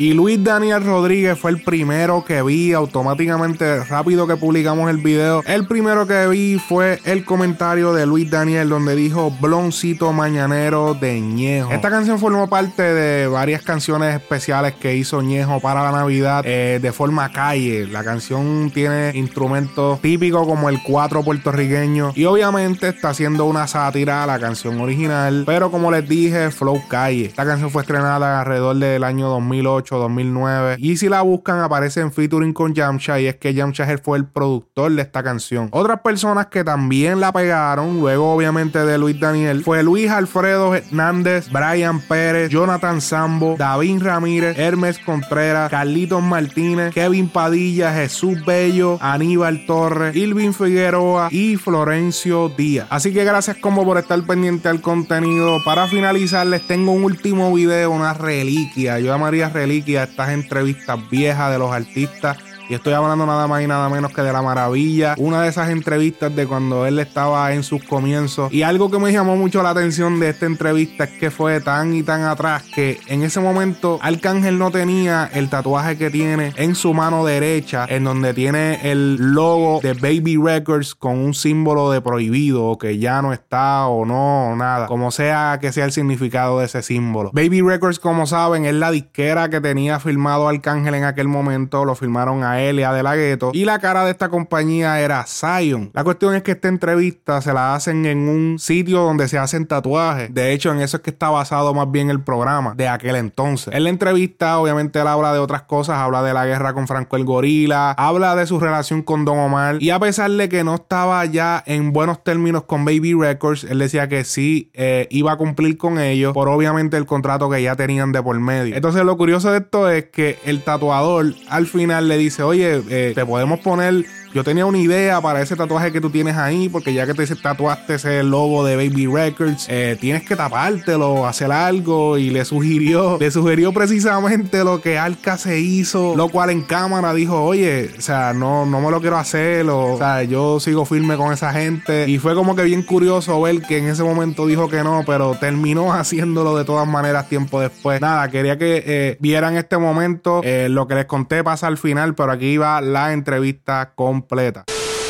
Y 0.00 0.14
Luis 0.14 0.44
Daniel 0.44 0.84
Rodríguez 0.84 1.36
fue 1.36 1.50
el 1.50 1.60
primero 1.60 2.24
que 2.24 2.40
vi 2.42 2.72
automáticamente, 2.72 3.82
rápido 3.82 4.28
que 4.28 4.36
publicamos 4.36 4.88
el 4.90 4.98
video. 4.98 5.42
El 5.44 5.66
primero 5.66 6.06
que 6.06 6.28
vi 6.28 6.56
fue 6.60 7.00
el 7.04 7.24
comentario 7.24 7.92
de 7.92 8.06
Luis 8.06 8.30
Daniel 8.30 8.68
donde 8.68 8.94
dijo 8.94 9.32
Bloncito 9.40 10.12
Mañanero 10.12 10.94
de 10.94 11.20
Ñejo. 11.20 11.72
Esta 11.72 11.90
canción 11.90 12.20
formó 12.20 12.48
parte 12.48 12.80
de 12.80 13.26
varias 13.26 13.62
canciones 13.62 14.14
especiales 14.14 14.74
que 14.74 14.94
hizo 14.94 15.20
Ñejo 15.20 15.58
para 15.58 15.82
la 15.82 15.90
Navidad 15.90 16.44
eh, 16.46 16.78
de 16.80 16.92
forma 16.92 17.32
calle. 17.32 17.88
La 17.88 18.04
canción 18.04 18.70
tiene 18.72 19.10
instrumentos 19.16 20.00
típicos 20.00 20.46
como 20.46 20.68
el 20.68 20.80
cuatro 20.80 21.24
puertorriqueño 21.24 22.12
y 22.14 22.24
obviamente 22.24 22.86
está 22.86 23.08
haciendo 23.08 23.46
una 23.46 23.66
sátira 23.66 24.22
a 24.22 24.28
la 24.28 24.38
canción 24.38 24.80
original. 24.80 25.42
Pero 25.44 25.72
como 25.72 25.90
les 25.90 26.08
dije, 26.08 26.52
Flow 26.52 26.86
Calle. 26.86 27.24
Esta 27.24 27.44
canción 27.44 27.68
fue 27.72 27.82
estrenada 27.82 28.38
alrededor 28.42 28.76
del 28.76 29.02
año 29.02 29.28
2008. 29.30 29.87
2009 29.96 30.76
y 30.78 30.96
si 30.96 31.08
la 31.08 31.22
buscan 31.22 31.60
aparece 31.60 32.00
en 32.00 32.12
featuring 32.12 32.52
con 32.52 32.74
Yamcha 32.74 33.20
y 33.20 33.26
es 33.26 33.36
que 33.36 33.54
Yamcha 33.54 33.86
fue 33.98 34.18
el 34.18 34.26
productor 34.26 34.92
de 34.92 35.02
esta 35.02 35.22
canción. 35.22 35.68
Otras 35.72 36.00
personas 36.00 36.46
que 36.46 36.64
también 36.64 37.20
la 37.20 37.32
pegaron, 37.32 38.00
luego 38.00 38.32
obviamente 38.32 38.84
de 38.84 38.98
Luis 38.98 39.18
Daniel, 39.18 39.62
fue 39.64 39.82
Luis 39.82 40.10
Alfredo 40.10 40.74
Hernández, 40.74 41.50
Brian 41.50 42.00
Pérez, 42.00 42.50
Jonathan 42.50 43.00
Sambo, 43.00 43.56
David 43.58 44.02
Ramírez, 44.02 44.58
Hermes 44.58 44.98
Contreras, 44.98 45.70
Carlitos 45.70 46.22
Martínez, 46.22 46.92
Kevin 46.92 47.28
Padilla, 47.28 47.92
Jesús 47.92 48.44
Bello, 48.44 48.98
Aníbal 49.00 49.64
Torres, 49.66 50.14
Ilvin 50.14 50.52
Figueroa 50.52 51.28
y 51.30 51.56
Florencio 51.56 52.50
Díaz. 52.50 52.86
Así 52.90 53.12
que 53.12 53.24
gracias 53.24 53.56
como 53.56 53.84
por 53.84 53.98
estar 53.98 54.20
pendiente 54.24 54.68
al 54.68 54.80
contenido. 54.80 55.58
Para 55.64 55.86
finalizar 55.86 56.46
les 56.46 56.66
tengo 56.66 56.92
un 56.92 57.04
último 57.04 57.52
video, 57.52 57.90
una 57.90 58.14
reliquia. 58.14 58.98
Yo 58.98 59.06
llamaría 59.06 59.48
reliquia 59.48 59.77
a 59.86 60.04
estas 60.04 60.30
entrevistas 60.30 60.98
viejas 61.10 61.52
de 61.52 61.58
los 61.58 61.72
artistas. 61.72 62.38
Y 62.68 62.74
estoy 62.74 62.92
hablando 62.92 63.24
nada 63.24 63.46
más 63.46 63.62
y 63.62 63.66
nada 63.66 63.88
menos 63.88 64.12
que 64.12 64.20
de 64.20 64.30
la 64.30 64.42
maravilla. 64.42 65.14
Una 65.16 65.40
de 65.40 65.48
esas 65.48 65.70
entrevistas 65.70 66.34
de 66.36 66.46
cuando 66.46 66.86
él 66.86 66.98
estaba 66.98 67.52
en 67.54 67.62
sus 67.62 67.82
comienzos. 67.82 68.52
Y 68.52 68.62
algo 68.62 68.90
que 68.90 68.98
me 68.98 69.10
llamó 69.10 69.36
mucho 69.36 69.62
la 69.62 69.70
atención 69.70 70.20
de 70.20 70.28
esta 70.28 70.44
entrevista 70.44 71.04
es 71.04 71.10
que 71.10 71.30
fue 71.30 71.60
tan 71.60 71.94
y 71.94 72.02
tan 72.02 72.24
atrás 72.24 72.64
que 72.74 73.00
en 73.06 73.22
ese 73.22 73.40
momento 73.40 73.98
Arcángel 74.02 74.58
no 74.58 74.70
tenía 74.70 75.30
el 75.32 75.48
tatuaje 75.48 75.96
que 75.96 76.10
tiene 76.10 76.52
en 76.56 76.74
su 76.74 76.92
mano 76.92 77.24
derecha, 77.24 77.86
en 77.88 78.04
donde 78.04 78.34
tiene 78.34 78.90
el 78.90 79.16
logo 79.16 79.80
de 79.82 79.94
Baby 79.94 80.36
Records 80.36 80.94
con 80.94 81.18
un 81.18 81.32
símbolo 81.32 81.90
de 81.90 82.02
prohibido 82.02 82.76
que 82.76 82.98
ya 82.98 83.22
no 83.22 83.32
está 83.32 83.86
o 83.86 84.04
no, 84.04 84.50
o 84.50 84.56
nada. 84.56 84.86
Como 84.88 85.10
sea 85.10 85.58
que 85.58 85.72
sea 85.72 85.86
el 85.86 85.92
significado 85.92 86.58
de 86.58 86.66
ese 86.66 86.82
símbolo. 86.82 87.30
Baby 87.32 87.62
Records, 87.62 87.98
como 87.98 88.26
saben, 88.26 88.66
es 88.66 88.74
la 88.74 88.90
disquera 88.90 89.48
que 89.48 89.60
tenía 89.62 90.00
firmado 90.00 90.48
Arcángel 90.48 90.94
en 90.94 91.04
aquel 91.04 91.28
momento. 91.28 91.86
Lo 91.86 91.94
firmaron 91.94 92.44
a 92.44 92.57
él 92.60 92.80
y 92.80 92.82
a 92.82 92.92
De 92.92 93.02
La 93.02 93.16
Ghetto. 93.16 93.50
Y 93.54 93.64
la 93.64 93.78
cara 93.78 94.04
de 94.04 94.10
esta 94.10 94.28
compañía 94.28 95.00
era 95.00 95.24
Zion. 95.26 95.90
La 95.94 96.04
cuestión 96.04 96.34
es 96.34 96.42
que 96.42 96.52
esta 96.52 96.68
entrevista 96.68 97.40
se 97.40 97.52
la 97.52 97.74
hacen 97.74 98.06
en 98.06 98.28
un 98.28 98.58
sitio 98.58 99.00
donde 99.00 99.28
se 99.28 99.38
hacen 99.38 99.66
tatuajes. 99.66 100.32
De 100.32 100.52
hecho, 100.52 100.72
en 100.72 100.80
eso 100.80 100.98
es 100.98 101.02
que 101.02 101.10
está 101.10 101.30
basado 101.30 101.74
más 101.74 101.90
bien 101.90 102.10
el 102.10 102.22
programa 102.22 102.74
de 102.74 102.88
aquel 102.88 103.16
entonces. 103.16 103.74
En 103.74 103.84
la 103.84 103.90
entrevista, 103.90 104.58
obviamente, 104.58 105.00
él 105.00 105.06
habla 105.06 105.32
de 105.32 105.38
otras 105.38 105.62
cosas. 105.62 105.98
Habla 105.98 106.22
de 106.22 106.34
la 106.34 106.46
guerra 106.46 106.74
con 106.74 106.86
Franco 106.86 107.16
el 107.16 107.24
Gorila. 107.24 107.92
Habla 107.92 108.36
de 108.36 108.46
su 108.46 108.58
relación 108.60 109.02
con 109.02 109.24
Don 109.24 109.38
Omar. 109.38 109.76
Y 109.80 109.90
a 109.90 109.98
pesar 109.98 110.30
de 110.30 110.48
que 110.48 110.64
no 110.64 110.76
estaba 110.76 111.24
ya 111.24 111.62
en 111.66 111.92
buenos 111.92 112.22
términos 112.22 112.64
con 112.64 112.84
Baby 112.84 113.14
Records, 113.14 113.64
él 113.64 113.78
decía 113.78 114.08
que 114.08 114.24
sí 114.24 114.70
eh, 114.74 115.06
iba 115.10 115.32
a 115.32 115.36
cumplir 115.36 115.76
con 115.76 115.98
ellos. 115.98 116.32
Por 116.32 116.48
obviamente 116.48 116.96
el 116.96 117.06
contrato 117.06 117.50
que 117.50 117.62
ya 117.62 117.76
tenían 117.76 118.12
de 118.12 118.22
por 118.22 118.38
medio. 118.38 118.76
Entonces, 118.76 119.04
lo 119.04 119.16
curioso 119.16 119.50
de 119.50 119.58
esto 119.58 119.90
es 119.90 120.06
que 120.06 120.38
el 120.44 120.62
tatuador 120.62 121.34
al 121.48 121.66
final 121.66 122.08
le 122.08 122.18
dice: 122.18 122.42
Oye, 122.48 122.82
eh, 122.88 123.12
te 123.14 123.26
podemos 123.26 123.60
poner 123.60 124.06
yo 124.34 124.44
tenía 124.44 124.66
una 124.66 124.78
idea 124.78 125.20
para 125.20 125.40
ese 125.40 125.56
tatuaje 125.56 125.92
que 125.92 126.00
tú 126.00 126.10
tienes 126.10 126.36
ahí, 126.36 126.68
porque 126.68 126.92
ya 126.92 127.06
que 127.06 127.14
te 127.14 127.26
tatuaste 127.36 127.94
ese 127.94 128.22
logo 128.22 128.64
de 128.64 128.76
Baby 128.76 129.06
Records, 129.06 129.66
eh, 129.68 129.96
tienes 130.00 130.22
que 130.24 130.36
tapártelo, 130.36 131.26
hacer 131.26 131.50
algo. 131.50 132.18
Y 132.18 132.30
le 132.30 132.44
sugirió, 132.44 133.16
le 133.20 133.30
sugirió 133.30 133.72
precisamente 133.72 134.64
lo 134.64 134.80
que 134.80 134.98
Alca 134.98 135.38
se 135.38 135.60
hizo, 135.60 136.14
lo 136.16 136.28
cual 136.28 136.50
en 136.50 136.62
cámara 136.62 137.14
dijo, 137.14 137.42
oye, 137.42 137.90
o 137.96 138.00
sea, 138.00 138.32
no, 138.34 138.66
no 138.66 138.80
me 138.80 138.90
lo 138.90 139.00
quiero 139.00 139.16
hacer, 139.16 139.68
o, 139.68 139.96
sea, 139.98 140.22
yo 140.22 140.60
sigo 140.60 140.84
firme 140.84 141.16
con 141.16 141.32
esa 141.32 141.52
gente. 141.52 142.08
Y 142.08 142.18
fue 142.18 142.34
como 142.34 142.54
que 142.54 142.62
bien 142.62 142.82
curioso 142.82 143.40
ver 143.40 143.62
que 143.62 143.78
en 143.78 143.88
ese 143.88 144.02
momento 144.02 144.46
dijo 144.46 144.68
que 144.68 144.82
no, 144.84 145.02
pero 145.06 145.34
terminó 145.34 145.92
haciéndolo 145.92 146.56
de 146.56 146.64
todas 146.64 146.86
maneras 146.86 147.28
tiempo 147.28 147.60
después. 147.60 148.00
Nada, 148.00 148.28
quería 148.30 148.58
que 148.58 148.82
eh, 148.86 149.16
vieran 149.20 149.56
este 149.56 149.78
momento. 149.78 150.40
Eh, 150.44 150.68
lo 150.68 150.86
que 150.86 150.94
les 150.94 151.06
conté 151.06 151.42
pasa 151.42 151.66
al 151.66 151.78
final, 151.78 152.14
pero 152.14 152.32
aquí 152.32 152.56
va 152.56 152.80
la 152.80 153.12
entrevista 153.12 153.92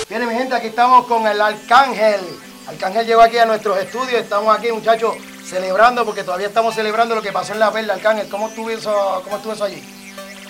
Bien, 0.09 0.27
mi 0.27 0.33
gente, 0.33 0.55
aquí 0.55 0.65
estamos 0.67 1.05
con 1.05 1.27
el 1.27 1.39
Arcángel. 1.39 2.21
Arcángel 2.67 3.05
llegó 3.05 3.21
aquí 3.21 3.37
a 3.37 3.45
nuestros 3.45 3.77
estudios. 3.77 4.21
Estamos 4.21 4.57
aquí, 4.57 4.71
muchachos, 4.71 5.13
celebrando 5.43 6.05
porque 6.05 6.23
todavía 6.23 6.47
estamos 6.47 6.75
celebrando 6.75 7.15
lo 7.15 7.21
que 7.21 7.31
pasó 7.31 7.53
en 7.53 7.59
la 7.59 7.71
perla. 7.71 7.93
Arcángel, 7.93 8.29
¿cómo 8.29 8.47
estuvo 8.49 8.69
eso, 8.69 9.21
cómo 9.23 9.37
estuvo 9.37 9.63
allí? 9.63 9.81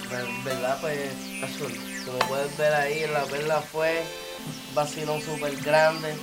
Ver- 0.09 0.25
¿Verdad? 0.43 0.77
Pues, 0.81 1.11
azul. 1.43 1.73
Como 2.05 2.19
puedes 2.27 2.55
ver 2.57 2.73
ahí, 2.73 3.05
la 3.07 3.23
perla 3.23 3.61
fue 3.61 4.03
un 4.69 4.75
vacilón 4.75 5.21
súper 5.21 5.55
grande. 5.57 6.13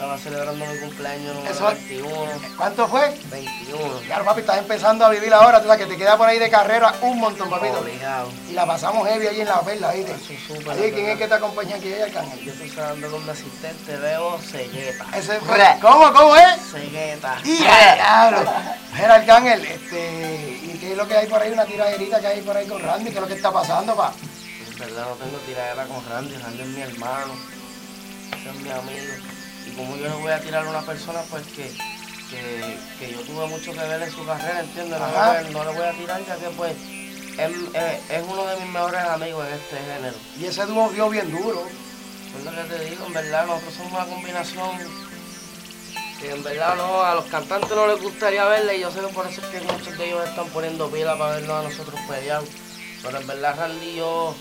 Estaba 0.00 0.16
celebrando 0.16 0.64
mi 0.64 0.78
cumpleaños 0.78 1.34
número 1.34 1.54
Eso- 1.54 1.66
21. 1.66 2.10
¿Cuánto 2.56 2.88
fue? 2.88 3.14
21. 3.30 4.00
Claro, 4.06 4.24
papi, 4.24 4.40
estás 4.40 4.56
empezando 4.56 5.04
a 5.04 5.10
vivir 5.10 5.30
ahora. 5.34 5.60
Tú 5.60 5.68
sabes 5.68 5.84
que 5.86 5.92
te 5.92 5.98
queda 5.98 6.16
por 6.16 6.26
ahí 6.26 6.38
de 6.38 6.48
carrera 6.48 6.94
un 7.02 7.18
montón, 7.18 7.50
papito. 7.50 7.80
Obligado. 7.80 8.32
Y 8.48 8.54
la 8.54 8.64
pasamos 8.64 9.06
heavy 9.06 9.26
allí 9.26 9.42
en 9.42 9.48
la 9.48 9.60
perla, 9.60 9.92
¿viste? 9.92 10.12
Eso 10.12 10.32
es 10.32 10.40
súper, 10.40 10.70
Así, 10.70 10.92
¿quién 10.92 11.10
es 11.10 11.18
que 11.18 11.28
te 11.28 11.34
acompaña 11.34 11.76
aquí, 11.76 11.92
Arcángel? 11.92 12.40
Yo 12.40 12.50
estoy 12.50 12.70
dándole 12.70 13.14
un 13.14 13.28
asistente, 13.28 13.96
veo 13.98 14.38
cegueta. 14.38 15.04
Ese 15.14 15.38
¿Cómo, 15.82 16.10
cómo 16.14 16.34
es? 16.34 16.60
Cegueta. 16.72 17.36
¡Y 17.44 17.58
diablo! 17.58 18.50
Mira, 18.94 19.14
Arcángel, 19.16 19.66
este, 19.66 20.60
¿y 20.64 20.78
qué 20.80 20.92
es 20.92 20.96
lo 20.96 21.06
que 21.06 21.14
hay 21.14 21.26
por 21.26 21.42
ahí? 21.42 21.52
Una 21.52 21.66
tiraderita 21.66 22.20
que 22.22 22.26
hay 22.26 22.40
por 22.40 22.56
ahí 22.56 22.66
con 22.66 22.80
Randy, 22.80 23.10
¿qué 23.10 23.16
es 23.16 23.20
lo 23.20 23.28
que 23.28 23.34
está 23.34 23.52
pasando, 23.52 23.94
pa? 23.94 24.14
En 24.66 24.78
verdad 24.78 25.04
no 25.10 25.16
tengo 25.16 25.36
tiradera 25.44 25.84
con 25.84 26.02
Randy, 26.08 26.36
Randy 26.38 26.62
es 26.62 26.68
mi 26.68 26.80
hermano, 26.80 27.34
ese 28.32 28.48
es 28.48 28.56
mi 28.62 28.70
amigo. 28.70 29.12
Y 29.66 29.70
como 29.76 29.96
yo 29.96 30.04
le 30.04 30.14
voy 30.14 30.32
a 30.32 30.40
tirar 30.40 30.66
a 30.66 30.70
una 30.70 30.82
persona 30.82 31.20
pues 31.30 31.46
que, 31.48 31.70
que, 32.30 32.78
que 32.98 33.12
yo 33.12 33.20
tuve 33.20 33.46
mucho 33.46 33.72
que 33.72 33.78
ver 33.78 34.02
en 34.02 34.10
su 34.10 34.24
carrera, 34.24 34.60
¿entiendes? 34.60 34.98
No, 34.98 35.06
le 35.06 35.12
Ajá. 35.16 35.28
voy 35.28 35.36
a- 35.36 35.50
no 35.50 35.64
le 35.64 35.78
voy 35.78 35.86
a 35.88 35.92
tirar 35.92 36.20
ya 36.26 36.36
que 36.36 36.48
pues 36.56 36.72
es, 37.38 37.50
es- 37.74 38.10
es 38.10 38.24
uno 38.28 38.46
de 38.46 38.56
mis 38.56 38.70
mejores 38.70 39.00
amigos 39.04 39.46
en 39.46 39.54
este 39.54 39.76
género. 39.78 40.16
Y 40.38 40.44
ese 40.46 40.66
dúo 40.66 40.88
vio 40.90 41.08
bien 41.10 41.30
duro. 41.30 41.64
Es 42.38 42.44
lo 42.44 42.50
que 42.52 42.62
te 42.74 42.84
digo, 42.90 43.06
en 43.06 43.12
verdad 43.12 43.46
nosotros 43.46 43.74
somos 43.74 43.92
una 43.92 44.04
combinación 44.06 44.70
que 46.20 46.30
en 46.30 46.42
verdad 46.44 46.76
no, 46.76 47.02
a 47.02 47.14
los 47.14 47.24
cantantes 47.26 47.70
no 47.70 47.86
les 47.86 48.00
gustaría 48.00 48.44
verla 48.44 48.74
y 48.74 48.80
yo 48.80 48.90
sé 48.90 49.00
que 49.00 49.06
por 49.08 49.26
eso 49.26 49.40
es 49.40 49.46
que 49.48 49.60
muchos 49.62 49.96
de 49.96 50.06
ellos 50.06 50.28
están 50.28 50.46
poniendo 50.48 50.88
pila 50.90 51.16
para 51.16 51.36
vernos 51.36 51.64
a 51.64 51.68
nosotros 51.68 51.98
pelear. 52.08 52.42
Pero 53.02 53.18
en 53.18 53.26
verdad 53.26 53.56
Randy 53.58 53.86
y 53.88 53.96
yo 53.96 54.34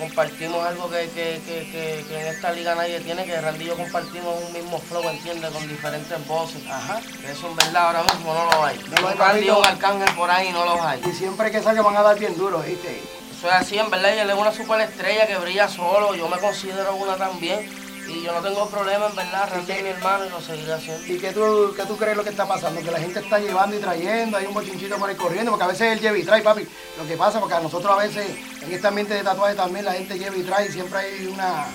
compartimos 0.00 0.66
algo 0.66 0.90
que, 0.90 1.08
que, 1.10 1.40
que, 1.46 2.04
que- 2.08 2.20
en 2.20 2.26
esta 2.26 2.50
liga 2.52 2.74
nadie 2.74 2.98
tiene, 3.00 3.24
que 3.24 3.40
Randy 3.40 3.64
y 3.64 3.66
yo 3.68 3.76
compartimos 3.76 4.34
un 4.44 4.52
mismo 4.52 4.78
flow, 4.80 5.08
¿entiendes? 5.08 5.50
Con 5.50 5.68
diferentes 5.68 6.26
voces. 6.26 6.62
Ajá. 6.68 7.00
Eso 7.30 7.48
en 7.48 7.56
verdad 7.56 7.86
ahora 7.86 8.02
mismo 8.02 8.34
no 8.34 8.44
lo 8.46 8.64
hay. 8.64 8.78
No 8.78 9.00
lo 9.02 9.08
hay, 9.08 9.12
un 9.14 9.18
Randy 9.20 9.48
arcángel 9.64 10.14
por 10.16 10.30
ahí 10.30 10.50
no 10.50 10.64
los 10.64 10.80
hay. 10.80 11.00
Y 11.08 11.12
siempre 11.12 11.50
que 11.52 11.62
salga 11.62 11.82
van 11.82 11.96
a 11.96 12.02
dar 12.02 12.18
bien 12.18 12.36
duro, 12.36 12.58
¿viste? 12.60 13.00
Eso 13.38 13.46
es 13.48 13.54
así, 13.54 13.78
en 13.78 13.88
verdad, 13.88 14.14
y 14.14 14.18
él 14.18 14.28
es 14.28 14.36
una 14.36 14.52
superestrella 14.52 15.26
que 15.26 15.36
brilla 15.38 15.66
solo, 15.68 16.14
yo 16.14 16.28
me 16.28 16.36
considero 16.38 16.94
una 16.96 17.16
también, 17.16 17.70
y 18.12 18.22
yo 18.22 18.32
no 18.32 18.40
tengo 18.40 18.68
problema, 18.68 19.06
en 19.06 19.16
verdad, 19.16 19.48
Randy 19.52 19.72
es 19.72 19.82
mi 19.82 19.88
hermano 19.90 20.26
y 20.26 20.30
lo 20.30 20.40
seguiré 20.40 20.72
haciendo. 20.72 21.06
¿Y 21.12 21.18
qué 21.18 21.32
tú, 21.32 21.72
qué 21.76 21.84
tú 21.84 21.96
crees 21.96 22.16
lo 22.16 22.24
que 22.24 22.30
está 22.30 22.46
pasando? 22.46 22.80
Que 22.80 22.90
la 22.90 22.98
gente 22.98 23.20
está 23.20 23.38
llevando 23.38 23.76
y 23.76 23.80
trayendo, 23.80 24.36
hay 24.36 24.46
un 24.46 24.54
bochinchito 24.54 24.96
por 24.98 25.08
ahí 25.08 25.16
corriendo, 25.16 25.50
porque 25.52 25.64
a 25.64 25.68
veces 25.68 25.92
él 25.92 26.00
lleva 26.00 26.18
y 26.18 26.24
trae, 26.24 26.42
papi. 26.42 26.66
Lo 26.98 27.06
que 27.06 27.16
pasa, 27.16 27.38
porque 27.40 27.54
a 27.54 27.60
nosotros 27.60 27.92
a 27.92 27.96
veces, 28.02 28.26
en 28.62 28.72
este 28.72 28.86
ambiente 28.86 29.14
de 29.14 29.22
tatuaje 29.22 29.54
también, 29.54 29.84
la 29.84 29.92
gente 29.92 30.18
lleva 30.18 30.36
y 30.36 30.42
trae, 30.42 30.66
y 30.68 30.72
siempre 30.72 30.98
hay 30.98 31.26
una 31.26 31.66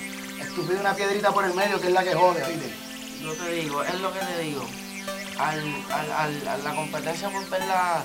estúpida, 0.42 0.80
una 0.82 0.94
piedrita 0.96 1.32
por 1.32 1.46
el 1.46 1.54
medio 1.54 1.80
que 1.80 1.88
es 1.88 1.94
la 1.94 2.04
que 2.04 2.14
jode, 2.14 2.44
¿viste? 2.48 2.74
Yo 3.22 3.34
te 3.34 3.52
digo, 3.52 3.84
es 3.84 4.00
lo 4.02 4.12
que 4.14 4.20
te 4.20 4.40
digo, 4.42 4.66
al, 5.40 5.60
al, 5.92 6.12
al- 6.12 6.48
a 6.48 6.58
la 6.58 6.76
competencia 6.76 7.30
por 7.30 7.50
ver 7.50 7.62
la, 7.66 8.04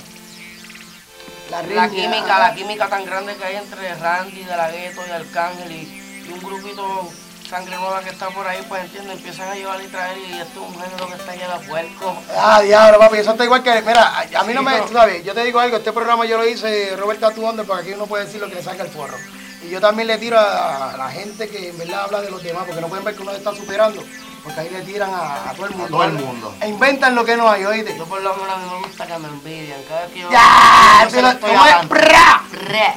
La, 1.50 1.62
la 1.62 1.90
química, 1.90 2.38
la 2.38 2.54
química 2.54 2.88
tan 2.88 3.04
grande 3.04 3.34
que 3.37 3.44
hay 3.44 3.56
entre 3.56 3.94
Randy, 3.96 4.44
De 4.44 4.56
La 4.56 4.70
Ghetto 4.70 5.00
y 5.06 5.10
Arcángel, 5.10 5.72
y, 5.72 6.25
y 6.28 6.32
un 6.32 6.38
grupito 6.40 7.08
sangre 7.50 7.76
nueva 7.76 8.00
que 8.00 8.11
está 8.11 8.28
por 8.30 8.47
ahí, 8.47 8.64
pues 8.69 8.83
entiende, 8.85 9.12
empiezan 9.12 9.49
a 9.49 9.54
llevar 9.57 9.83
y 9.83 9.87
traer, 9.88 10.19
y 10.19 10.33
esto 10.38 10.62
es 10.62 10.69
un 10.76 10.80
género 10.80 11.07
que 11.09 11.14
está 11.14 11.35
lleno 11.35 11.59
de 11.59 11.66
puerco. 11.66 12.16
Ah, 12.37 12.61
diablo, 12.62 12.99
papi, 13.00 13.16
eso 13.19 13.33
está 13.33 13.45
igual 13.45 13.62
que. 13.62 13.83
Mira, 13.83 14.02
a, 14.07 14.21
a 14.21 14.45
mí 14.45 14.54
no 14.54 14.61
Sí, 14.61 14.66
me. 14.66 14.73
pero- 14.73 14.85
tú 14.87 14.92
sabes, 14.95 15.25
yo 15.25 15.35
te 15.35 15.45
digo 15.45 15.59
algo, 15.59 15.76
este 15.78 15.92
programa 15.92 16.25
yo 16.25 16.38
lo 16.38 16.47
hice 16.49 16.95
Robert 16.97 17.19
Tattoo 17.21 17.45
Under, 17.50 17.66
porque 17.66 17.83
aquí 17.83 17.92
uno 17.92 18.07
puede 18.07 18.25
decir 18.26 18.40
lo 18.40 18.49
que 18.49 18.54
le 18.54 18.62
salga 18.62 18.85
el 18.85 18.90
forro. 18.90 19.16
Y 19.62 19.69
yo 19.69 19.80
también 19.80 20.07
le 20.07 20.16
tiro 20.16 20.38
a, 20.38 20.95
a 20.95 20.97
la 20.97 21.11
gente 21.11 21.49
que 21.49 21.69
en 21.69 21.76
verdad 21.78 22.04
habla 22.04 22.23
de 22.23 22.30
los 22.30 22.42
demás, 22.42 22.62
porque 22.66 22.80
no 22.80 22.88
pueden 22.88 23.04
ver 23.04 23.14
que 23.14 23.23
uno 23.23 23.33
se 23.33 23.38
está 23.38 23.52
superando, 23.54 24.02
porque 24.42 24.61
ahí 24.61 24.70
le 24.70 24.82
tiran 24.82 25.11
a, 25.12 25.50
a 25.50 25.54
todo 25.54 25.66
el 25.66 25.73
mundo. 25.75 25.88
todo 25.88 26.04
el 26.04 26.12
mundo. 26.12 26.54
E 26.61 26.68
inventan 26.68 27.14
lo 27.14 27.25
que 27.25 27.37
no 27.37 27.49
hay, 27.50 27.64
oíste. 27.64 27.97
Yo 27.97 28.06
por 28.06 28.23
lo 28.23 28.35
menos 28.37 28.50
a 28.52 28.56
mí 28.59 28.64
me 28.70 28.87
gusta 28.87 29.06
que 29.06 29.18
me 29.18 29.28
envidian, 29.28 29.82
cada 29.88 30.02
vez 30.02 30.12
que 30.12 30.20
yo... 30.20 30.30
¡Ya! 30.30 31.09
yo 31.12 31.23
lo- 31.23 31.40
¿Cómo 31.40 31.66
es? 31.66 31.87
¡Pra! 31.87 32.44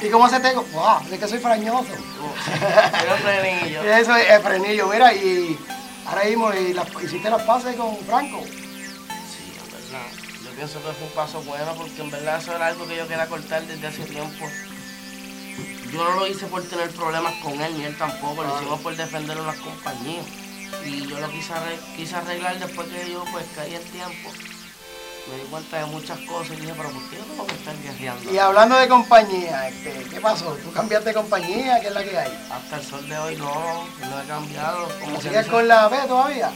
¿Y 0.02 0.08
cómo 0.10 0.28
se 0.28 0.40
tengo? 0.40 0.62
¡Wow! 0.72 1.00
Es 1.12 1.18
que 1.18 1.28
soy 1.28 1.38
frañoso. 1.38 1.84
Yo 1.88 3.16
frenillo. 3.22 3.82
Eso 3.94 4.16
es 4.16 4.42
frenillo, 4.42 4.88
mira, 4.88 5.12
y 5.12 5.58
ahora 6.06 6.24
mismo 6.24 6.52
y 6.54 6.72
las- 6.72 6.88
hiciste 7.02 7.28
las 7.30 7.42
pases 7.42 7.76
con 7.76 7.96
Franco. 8.06 8.40
Sí, 8.44 9.52
en 9.58 9.70
verdad. 9.70 10.06
Yo 10.44 10.50
pienso 10.52 10.78
que 10.82 10.92
fue 10.92 11.06
un 11.06 11.12
paso 11.14 11.42
bueno 11.42 11.74
porque 11.76 12.00
en 12.02 12.10
verdad 12.10 12.38
eso 12.40 12.54
era 12.56 12.66
algo 12.68 12.86
que 12.86 12.96
yo 12.96 13.06
quería 13.06 13.26
cortar 13.26 13.62
desde 13.62 13.86
hace 13.86 14.04
tiempo. 14.04 14.46
Yo 15.92 16.02
no 16.02 16.10
lo 16.16 16.26
hice 16.26 16.46
por 16.46 16.62
tener 16.64 16.90
problemas 16.90 17.34
con 17.42 17.52
él, 17.60 17.78
ni 17.78 17.84
él 17.84 17.96
tampoco, 17.96 18.42
lo 18.42 18.56
hicimos 18.56 18.80
por 18.80 18.96
defender 18.96 19.38
unas 19.40 19.56
compañías. 19.56 20.24
Y 20.86 21.06
yo 21.06 21.18
lo 21.20 21.28
quise, 21.30 21.52
arre- 21.52 21.96
quise 21.96 22.14
arreglar 22.16 22.58
después 22.58 22.88
que 22.88 23.10
yo 23.10 23.24
pues 23.32 23.44
caí 23.54 23.74
en 23.74 23.82
tiempo. 23.84 24.30
Me 25.30 25.36
di 25.38 25.42
cuenta 25.50 25.78
de 25.78 25.86
muchas 25.86 26.18
cosas 26.20 26.52
y 26.56 26.60
dije, 26.60 26.74
pero 26.76 26.90
¿por 26.90 27.02
qué 27.08 27.16
yo 27.16 27.22
tengo 27.24 27.46
que 27.46 27.54
estar 27.54 27.74
guerreando? 27.82 28.30
Y 28.30 28.38
hablando 28.38 28.76
de 28.76 28.88
compañía, 28.88 29.68
este, 29.68 30.04
¿qué 30.10 30.20
pasó? 30.20 30.54
¿Tú 30.62 30.70
cambiaste 30.72 31.08
de 31.10 31.14
compañía? 31.14 31.80
¿Qué 31.80 31.86
es 31.88 31.94
la 31.94 32.04
que 32.04 32.18
hay? 32.18 32.46
Hasta 32.52 32.76
el 32.76 32.82
sol 32.84 33.08
de 33.08 33.16
hoy 33.18 33.36
no, 33.36 33.84
no 34.00 34.22
he 34.22 34.26
cambiado. 34.26 34.86
¿Cómo 35.00 35.20
sigues 35.22 35.46
con 35.46 35.66
la 35.66 35.88
B 35.88 35.96
todavía? 36.06 36.52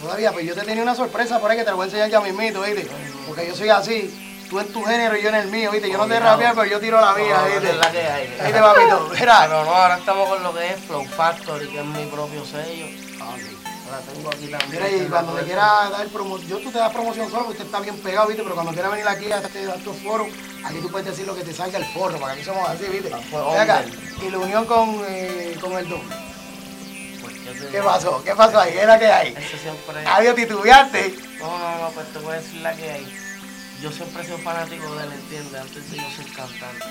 Todavía, 0.00 0.32
pues 0.32 0.46
yo 0.46 0.54
te 0.54 0.62
tenía 0.62 0.82
una 0.82 0.94
sorpresa 0.96 1.38
por 1.38 1.50
ahí 1.50 1.58
que 1.58 1.62
te 1.64 1.70
la 1.70 1.76
voy 1.76 1.84
a 1.84 1.86
enseñar 1.86 2.08
ya 2.10 2.20
mismito, 2.20 2.62
¿viste? 2.62 2.88
Porque 3.28 3.46
yo 3.46 3.54
soy 3.54 3.68
así. 3.68 4.29
Tú 4.50 4.58
en 4.58 4.72
tu 4.72 4.82
género 4.82 5.16
y 5.16 5.22
yo 5.22 5.28
en 5.28 5.36
el 5.36 5.46
mío, 5.46 5.70
¿viste? 5.70 5.88
Yo 5.88 5.96
no 5.96 6.08
te 6.08 6.18
rapeo, 6.18 6.52
pero 6.56 6.66
yo 6.66 6.80
tiro 6.80 7.00
la 7.00 7.14
mía, 7.14 7.36
¿viste? 7.44 7.72
la 7.72 7.92
que 7.92 8.02
hay. 8.02 8.26
¿Viste, 8.26 8.60
papito? 8.60 9.08
Mira. 9.12 9.38
Pero 9.42 9.64
no, 9.64 9.70
ahora 9.70 9.96
estamos 9.96 10.28
con 10.28 10.42
lo 10.42 10.52
que 10.52 10.70
es 10.70 10.80
Flow 10.80 11.06
Factory, 11.06 11.68
que 11.68 11.78
es 11.78 11.84
mi 11.84 12.04
propio 12.06 12.44
sello. 12.44 12.86
Ahora 13.20 14.02
tengo 14.12 14.28
aquí 14.28 14.48
también. 14.48 14.70
Mira, 14.70 14.90
y 14.90 15.08
cuando 15.08 15.34
te 15.34 15.44
quiera 15.44 15.88
dar 15.90 16.06
promoción, 16.08 16.48
yo 16.48 16.58
tú 16.58 16.72
te 16.72 16.78
das 16.78 16.92
promoción 16.92 17.30
solo, 17.30 17.44
porque 17.44 17.62
usted 17.62 17.66
está 17.66 17.78
bien 17.78 17.96
pegado, 17.98 18.26
¿viste? 18.26 18.42
Pero 18.42 18.56
cuando 18.56 18.72
quiera 18.72 18.88
venir 18.88 19.06
aquí 19.06 19.30
a, 19.30 19.38
este, 19.38 19.70
a 19.70 19.74
estos 19.76 19.96
foros, 19.98 20.26
aquí 20.64 20.78
tú 20.82 20.90
puedes 20.90 21.06
decir 21.06 21.26
lo 21.28 21.36
que 21.36 21.44
te 21.44 21.52
salga 21.52 21.78
el 21.78 21.84
forro, 21.84 22.18
porque 22.18 22.34
aquí 22.34 22.44
somos 22.44 22.68
así, 22.68 22.86
¿viste? 22.86 23.10
fue 23.30 23.40
Ven 23.52 23.60
acá, 23.60 23.84
y 24.20 24.30
la 24.30 24.38
unión 24.38 24.64
con, 24.66 25.00
eh, 25.06 25.56
con 25.60 25.72
el 25.74 25.88
don. 25.88 26.02
Pues, 27.20 27.34
¿qué 27.70 27.82
pasó? 27.82 28.20
¿Qué 28.24 28.34
pasó 28.34 28.58
ahí? 28.58 28.72
¿Qué 28.72 28.80
es 28.80 28.86
la 28.86 28.98
que 28.98 29.06
hay? 29.06 29.28
Eso 29.28 29.56
siempre. 29.62 30.06
Adiós, 30.06 30.34
titubeaste. 30.34 31.14
No, 31.38 31.56
no, 31.56 31.78
no, 31.82 31.88
pues 31.90 32.12
te 32.12 32.18
voy 32.18 32.32
a 32.32 32.36
decir 32.40 32.60
la 32.62 32.74
que 32.74 32.90
hay. 32.90 33.29
Yo 33.82 33.90
siempre 33.90 34.22
he 34.22 34.26
sido 34.26 34.38
fanático 34.38 34.94
de 34.96 35.04
él, 35.04 35.12
¿entiendes? 35.12 35.60
Antes 35.60 35.90
de 35.90 35.96
yo 35.96 36.10
ser 36.16 36.26
cantante. 36.34 36.86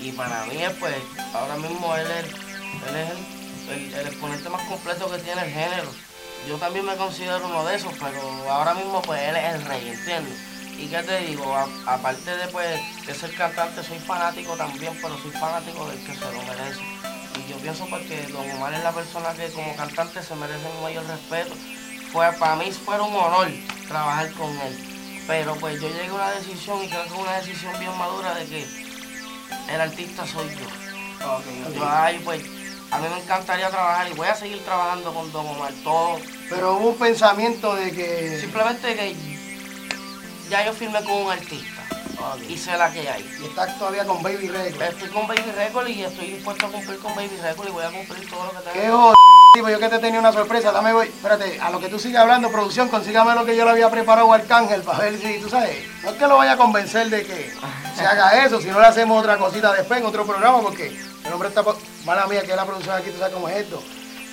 Y 0.00 0.12
para 0.12 0.44
mí, 0.46 0.62
es, 0.62 0.72
pues, 0.74 0.94
ahora 1.34 1.56
mismo 1.56 1.94
él 1.96 2.06
es, 2.10 2.24
él 2.88 2.96
es 2.96 3.10
el, 3.70 3.94
el- 3.94 4.06
exponente 4.06 4.48
más 4.48 4.62
completo 4.62 5.10
que 5.10 5.18
tiene 5.18 5.42
el 5.42 5.50
género. 5.52 5.90
Yo 6.48 6.56
también 6.56 6.86
me 6.86 6.96
considero 6.96 7.44
uno 7.44 7.64
de 7.66 7.76
esos, 7.76 7.92
pero 8.00 8.50
ahora 8.50 8.72
mismo, 8.72 9.02
pues, 9.02 9.20
él 9.20 9.36
es 9.36 9.54
el 9.54 9.64
rey, 9.66 9.88
¿entiendes? 9.88 10.38
Y 10.78 10.86
qué 10.88 11.02
te 11.02 11.18
digo, 11.26 11.54
aparte 11.86 12.34
de, 12.34 12.46
pues, 12.48 12.80
de 13.06 13.14
ser 13.14 13.34
cantante, 13.34 13.82
soy 13.82 13.98
fanático 13.98 14.56
también, 14.56 14.96
pero 15.02 15.18
soy 15.18 15.32
fanático 15.32 15.86
del 15.88 16.02
que 16.06 16.14
se 16.14 16.24
lo 16.24 16.42
merece. 16.44 16.80
Y 17.36 17.50
yo 17.50 17.56
pienso 17.58 17.86
porque 17.90 18.22
Don 18.32 18.50
Omar 18.52 18.72
es 18.72 18.82
la 18.82 18.92
persona 18.92 19.34
que 19.34 19.50
como 19.52 19.76
cantante 19.76 20.22
se 20.22 20.34
merece 20.36 20.66
un 20.74 20.82
mayor 20.82 21.04
respeto. 21.06 21.54
Fue, 22.10 22.32
para 22.32 22.56
mí 22.56 22.72
fue 22.72 22.98
un 22.98 23.14
honor 23.14 23.48
trabajar 23.88 24.32
con 24.32 24.50
él. 24.60 24.89
Pero 25.30 25.54
pues 25.54 25.80
yo 25.80 25.88
llegué 25.88 26.08
a 26.08 26.14
una 26.14 26.30
decisión 26.32 26.82
y 26.82 26.88
creo 26.88 27.04
que 27.04 27.08
es 27.08 27.14
una 27.14 27.36
decisión 27.38 27.72
bien 27.78 27.96
madura 27.96 28.34
de 28.34 28.46
que 28.46 28.66
el 29.72 29.80
artista 29.80 30.26
soy 30.26 30.48
yo. 30.48 31.72
Yo, 31.72 31.88
ay, 31.88 32.20
pues 32.24 32.42
a 32.90 32.98
mí 32.98 33.06
me 33.08 33.22
encantaría 33.22 33.70
trabajar 33.70 34.10
y 34.10 34.14
voy 34.14 34.26
a 34.26 34.34
seguir 34.34 34.58
trabajando 34.64 35.14
con 35.14 35.30
Don 35.30 35.46
Omar, 35.46 35.72
todo. 35.84 36.18
Pero 36.48 36.78
hubo 36.78 36.88
un 36.88 36.98
pensamiento 36.98 37.76
de 37.76 37.92
que. 37.92 38.40
Simplemente 38.40 38.96
que 38.96 39.14
ya 40.50 40.66
yo 40.66 40.72
firmé 40.72 41.00
con 41.04 41.12
un 41.12 41.30
artista 41.30 41.79
y 42.48 42.56
sé 42.56 42.76
la 42.76 42.92
que 42.92 43.08
hay. 43.08 43.38
Y 43.40 43.46
estás 43.46 43.78
todavía 43.78 44.04
con 44.04 44.22
Baby 44.22 44.48
Record. 44.48 44.82
Estoy 44.82 45.08
con 45.08 45.26
Baby 45.26 45.52
Record 45.56 45.88
y 45.88 46.02
estoy 46.02 46.26
dispuesto 46.32 46.66
a 46.66 46.70
cumplir 46.70 46.98
con 46.98 47.14
Baby 47.14 47.36
Record 47.42 47.68
y 47.68 47.70
voy 47.72 47.84
a 47.84 47.90
cumplir 47.90 48.28
todo 48.28 48.44
lo 48.44 48.50
que 48.50 48.58
tenga. 48.58 48.72
Qué 48.72 48.90
jodido, 48.90 49.14
tipo, 49.54 49.68
yo 49.68 49.78
que 49.78 49.88
te 49.88 49.98
tenía 49.98 50.20
una 50.20 50.32
sorpresa. 50.32 50.72
Dame, 50.72 50.92
voy. 50.92 51.08
Espérate, 51.08 51.60
a 51.60 51.70
lo 51.70 51.80
que 51.80 51.88
tú 51.88 51.98
sigas 51.98 52.22
hablando, 52.22 52.50
producción, 52.50 52.88
consígame 52.88 53.34
lo 53.34 53.44
que 53.44 53.56
yo 53.56 53.64
le 53.64 53.70
había 53.72 53.90
preparado 53.90 54.32
a 54.32 54.36
Arcángel 54.36 54.82
para 54.82 54.98
ver 54.98 55.18
si, 55.18 55.38
tú 55.40 55.48
sabes, 55.48 55.76
no 56.02 56.10
es 56.10 56.16
que 56.16 56.26
lo 56.26 56.36
vaya 56.36 56.52
a 56.52 56.56
convencer 56.56 57.08
de 57.10 57.24
que 57.24 57.52
se 57.96 58.06
haga 58.06 58.44
eso, 58.44 58.60
si 58.60 58.68
no 58.68 58.80
le 58.80 58.86
hacemos 58.86 59.20
otra 59.20 59.36
cosita 59.38 59.72
después 59.72 60.00
en 60.00 60.06
otro 60.06 60.24
programa, 60.24 60.60
porque 60.60 60.88
el 61.24 61.32
hombre 61.32 61.48
está, 61.48 61.62
mala 62.04 62.26
mía, 62.26 62.42
que 62.42 62.50
es 62.50 62.56
la 62.56 62.64
producción 62.64 62.96
aquí, 62.96 63.10
tú 63.10 63.18
sabes 63.18 63.34
cómo 63.34 63.48
es 63.48 63.56
esto. 63.56 63.82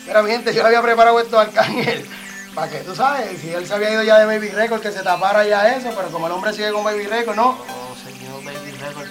Mira, 0.05 0.21
mi 0.21 0.31
gente, 0.31 0.53
yo 0.53 0.61
le 0.61 0.67
había 0.67 0.81
preparado 0.81 1.19
esto 1.19 1.37
a 1.37 1.43
Arcángel. 1.43 2.07
Para 2.57 2.71
que 2.71 2.79
tú 2.79 2.95
sabes, 2.95 3.39
si 3.39 3.51
él 3.51 3.67
se 3.67 3.73
había 3.75 3.91
ido 3.91 4.01
ya 4.01 4.17
de 4.17 4.25
Baby 4.25 4.49
Record, 4.49 4.81
que 4.81 4.91
se 4.91 5.03
tapara 5.03 5.45
ya 5.45 5.75
eso, 5.75 5.91
pero 5.95 6.09
como 6.09 6.25
el 6.25 6.33
hombre 6.33 6.53
sigue 6.53 6.71
con 6.71 6.83
Baby 6.83 7.05
Record, 7.05 7.35
no. 7.35 7.55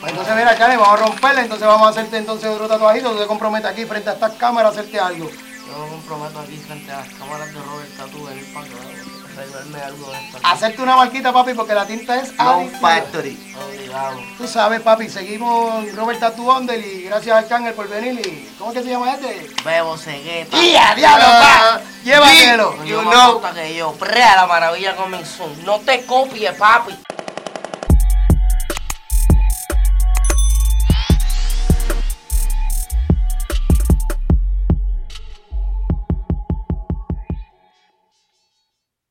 Pues 0.06 0.12
entonces, 0.12 0.36
mira, 0.36 0.56
Charlie, 0.56 0.76
vamos 0.76 1.00
a 1.00 1.04
romperla, 1.04 1.40
entonces 1.40 1.66
vamos 1.66 1.88
a 1.88 1.90
hacerte 1.90 2.18
entonces 2.18 2.48
otro 2.48 2.68
tatuajito. 2.68 3.10
Tú 3.10 3.18
te 3.18 3.26
comprometes 3.26 3.68
aquí 3.68 3.84
frente 3.86 4.08
a 4.08 4.12
estas 4.12 4.34
cámaras 4.34 4.70
a 4.70 4.78
hacerte 4.78 5.00
algo. 5.00 5.28
Yo 5.28 5.84
me 5.84 5.88
comprometo 5.88 6.38
aquí 6.38 6.56
frente 6.58 6.92
a 6.92 6.98
las 6.98 7.08
cámaras 7.08 7.52
de 7.52 7.60
Robert 7.60 7.96
Tatu 7.96 8.25
para 8.54 8.66
acá, 8.66 8.76
arreglarme 9.34 9.80
algo 9.80 10.12
de 10.12 10.18
esto. 10.18 10.38
Hacerte 10.44 10.82
una 10.82 10.94
marquita, 10.94 11.32
papi, 11.32 11.54
porque 11.54 11.75
la 11.75 11.86
tinta 11.86 12.20
es 12.20 12.32
adictiva. 12.38 13.02
Obligado. 13.66 14.20
Tú 14.38 14.46
sabes, 14.46 14.80
papi, 14.80 15.08
seguimos 15.08 15.92
Robert 15.96 16.20
Tattoo 16.20 16.56
Under 16.56 16.78
y 16.78 17.02
gracias 17.02 17.36
Arcángel 17.36 17.75
por 17.75 17.88
venir. 17.88 18.25
Y, 18.25 18.54
¿Cómo 18.60 18.70
es 18.70 18.78
que 18.78 18.84
se 18.84 18.90
llama 18.90 19.12
este? 19.12 19.50
Bebo 19.64 19.96
cegueta. 19.96 20.56
¡Ya, 20.56 20.94
diablo, 20.94 21.25
pa! 21.25 21.80
Llévatelo. 22.04 22.84
You 22.84 23.00
know. 23.00 23.42
que 23.52 23.75
yo. 23.75 23.90
Prea, 23.94 24.36
la 24.36 24.46
maravilla 24.46 24.94
comenzó. 24.94 25.50
No 25.64 25.80
te 25.80 26.06
copies, 26.06 26.54
papi. 26.54 26.96